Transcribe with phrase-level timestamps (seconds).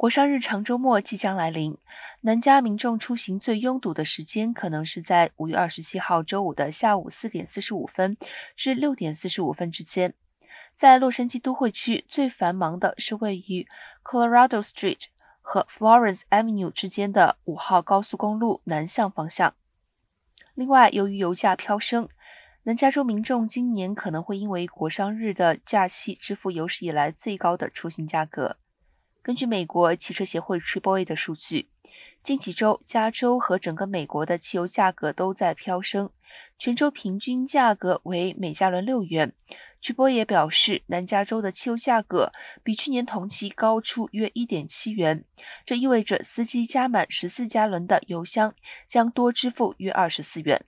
[0.00, 1.76] 国殇日常周末即将来临，
[2.22, 8.16] 南加民众出行最拥堵的时间可能是在五月二十七号周五的下午四点四十五分
[8.56, 10.14] 至六点四十五分之间。
[10.74, 13.68] 在洛杉矶都会区最繁忙的是位于
[14.02, 15.04] Colorado Street
[15.42, 19.54] 和 Florence Avenue 之间的五号高速公路南向方向。
[20.54, 22.08] 另外，由于油价飙升，
[22.62, 28.56] 南加州民众今年可能会因为国殇日的假期支付有史以来最高的出行价格。
[29.22, 31.68] 根据美国汽车协会 AAA 的数据，
[32.22, 36.10] 近几周加州和整个美国的汽油价格都在飙升，
[36.58, 39.34] 全州平均价格为每加仑六元。
[39.82, 42.32] AAA 也表示，南加州的汽油价格
[42.62, 45.24] 比去年同期高出约一点七元，
[45.66, 48.54] 这意味着司机加满十四加仑的油箱
[48.88, 50.64] 将多支付约二十四元。